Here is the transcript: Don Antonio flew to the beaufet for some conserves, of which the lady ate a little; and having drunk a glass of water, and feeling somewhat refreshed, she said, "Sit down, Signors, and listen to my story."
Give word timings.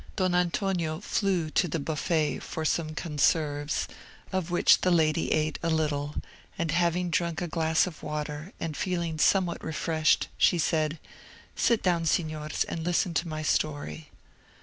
Don 0.15 0.33
Antonio 0.33 0.99
flew 0.99 1.51
to 1.51 1.67
the 1.67 1.77
beaufet 1.77 2.41
for 2.41 2.65
some 2.65 2.95
conserves, 2.95 3.87
of 4.31 4.49
which 4.49 4.81
the 4.81 4.89
lady 4.89 5.31
ate 5.31 5.59
a 5.61 5.69
little; 5.69 6.15
and 6.57 6.71
having 6.71 7.11
drunk 7.11 7.39
a 7.39 7.47
glass 7.47 7.85
of 7.85 8.01
water, 8.01 8.51
and 8.59 8.75
feeling 8.75 9.19
somewhat 9.19 9.63
refreshed, 9.63 10.27
she 10.39 10.57
said, 10.57 10.97
"Sit 11.55 11.83
down, 11.83 12.05
Signors, 12.07 12.63
and 12.63 12.83
listen 12.83 13.13
to 13.13 13.27
my 13.27 13.43
story." 13.43 14.09